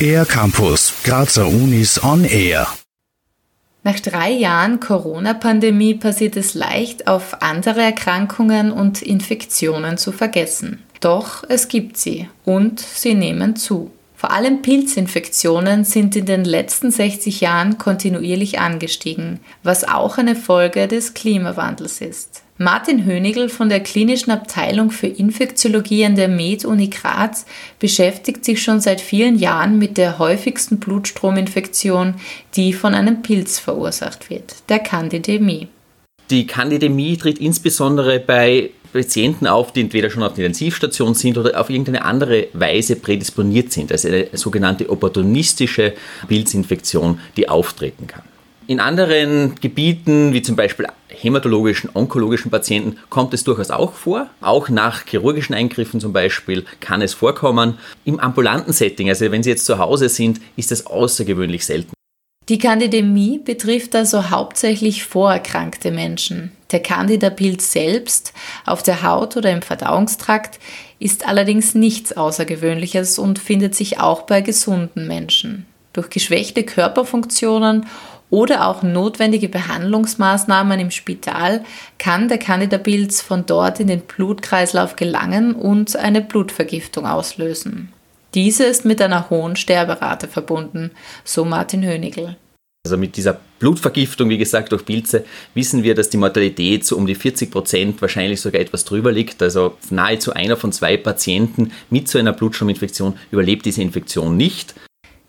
[0.00, 2.66] Air Campus, Grazer Unis on Air.
[3.84, 10.82] Nach drei Jahren Corona-Pandemie passiert es leicht, auf andere Erkrankungen und Infektionen zu vergessen.
[11.00, 13.90] Doch es gibt sie und sie nehmen zu.
[14.22, 20.86] Vor allem Pilzinfektionen sind in den letzten 60 Jahren kontinuierlich angestiegen, was auch eine Folge
[20.86, 22.44] des Klimawandels ist.
[22.56, 27.46] Martin Hönigl von der klinischen Abteilung für Infektiologie an der Med-Uni Graz
[27.80, 32.14] beschäftigt sich schon seit vielen Jahren mit der häufigsten Blutstrominfektion,
[32.54, 35.66] die von einem Pilz verursacht wird, der Candidemie.
[36.30, 41.60] Die Candidemie tritt insbesondere bei Patienten auf, die entweder schon auf der Intensivstation sind oder
[41.60, 43.90] auf irgendeine andere Weise prädisponiert sind.
[43.90, 45.94] Also eine sogenannte opportunistische
[46.28, 48.22] Pilzinfektion, die auftreten kann.
[48.68, 54.28] In anderen Gebieten, wie zum Beispiel hämatologischen, onkologischen Patienten, kommt es durchaus auch vor.
[54.40, 57.78] Auch nach chirurgischen Eingriffen zum Beispiel kann es vorkommen.
[58.04, 61.92] Im ambulanten Setting, also wenn Sie jetzt zu Hause sind, ist es außergewöhnlich selten.
[62.48, 66.50] Die Candidemie betrifft also hauptsächlich vorerkrankte Menschen.
[66.72, 68.32] Der Candida-Pilz selbst
[68.66, 70.58] auf der Haut oder im Verdauungstrakt
[70.98, 75.66] ist allerdings nichts Außergewöhnliches und findet sich auch bei gesunden Menschen.
[75.92, 77.86] Durch geschwächte Körperfunktionen
[78.28, 81.62] oder auch notwendige Behandlungsmaßnahmen im Spital
[81.98, 87.92] kann der Candida-Pilz von dort in den Blutkreislauf gelangen und eine Blutvergiftung auslösen.
[88.34, 90.90] Diese ist mit einer hohen Sterberate verbunden,
[91.24, 92.36] so Martin Hönigl.
[92.84, 97.06] Also mit dieser Blutvergiftung, wie gesagt, durch Pilze, wissen wir, dass die Mortalität so um
[97.06, 99.40] die 40 Prozent, wahrscheinlich sogar etwas drüber liegt.
[99.40, 104.74] Also nahezu einer von zwei Patienten mit so einer Blutstrominfektion überlebt diese Infektion nicht.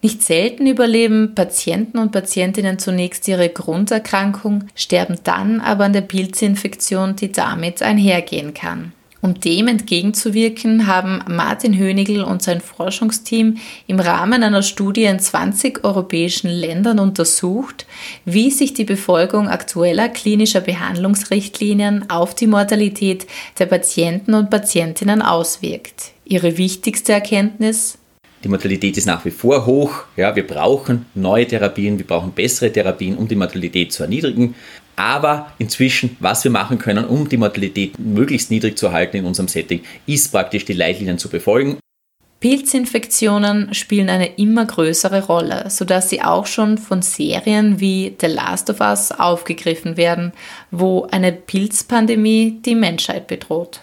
[0.00, 7.16] Nicht selten überleben Patienten und Patientinnen zunächst ihre Grunderkrankung, sterben dann aber an der Pilzinfektion,
[7.16, 8.92] die damit einhergehen kann.
[9.24, 15.82] Um dem entgegenzuwirken, haben Martin Hönigl und sein Forschungsteam im Rahmen einer Studie in 20
[15.82, 17.86] europäischen Ländern untersucht,
[18.26, 23.26] wie sich die Befolgung aktueller klinischer Behandlungsrichtlinien auf die Mortalität
[23.58, 26.12] der Patienten und Patientinnen auswirkt.
[26.26, 27.96] Ihre wichtigste Erkenntnis?
[28.44, 30.04] Die Mortalität ist nach wie vor hoch.
[30.18, 34.54] Ja, wir brauchen neue Therapien, wir brauchen bessere Therapien, um die Mortalität zu erniedrigen.
[34.96, 39.48] Aber inzwischen, was wir machen können, um die Mortalität möglichst niedrig zu halten in unserem
[39.48, 41.78] Setting, ist praktisch die Leitlinien zu befolgen.
[42.40, 48.68] Pilzinfektionen spielen eine immer größere Rolle, sodass sie auch schon von Serien wie The Last
[48.68, 50.32] of Us aufgegriffen werden,
[50.70, 53.80] wo eine Pilzpandemie die Menschheit bedroht.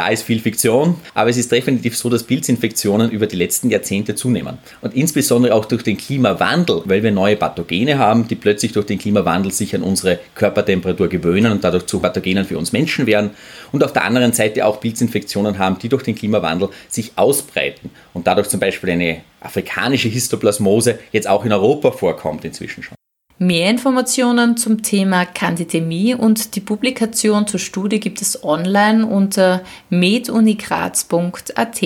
[0.00, 4.14] Da ist viel Fiktion, aber es ist definitiv so, dass Pilzinfektionen über die letzten Jahrzehnte
[4.14, 4.56] zunehmen.
[4.80, 8.98] Und insbesondere auch durch den Klimawandel, weil wir neue Pathogene haben, die plötzlich durch den
[8.98, 13.32] Klimawandel sich an unsere Körpertemperatur gewöhnen und dadurch zu Pathogenen für uns Menschen werden.
[13.72, 18.26] Und auf der anderen Seite auch Pilzinfektionen haben, die durch den Klimawandel sich ausbreiten und
[18.26, 22.99] dadurch zum Beispiel eine afrikanische Histoplasmose jetzt auch in Europa vorkommt inzwischen schon.
[23.42, 31.80] Mehr Informationen zum Thema Candidemie und die Publikation zur Studie gibt es online unter medunigraz.at.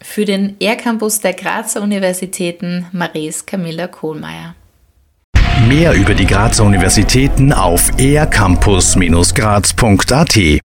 [0.00, 4.54] Für den R-Campus der Grazer Universitäten Maries Camilla Kohlmeier.
[5.66, 10.36] Mehr über die Grazer Universitäten auf ercampus-graz.at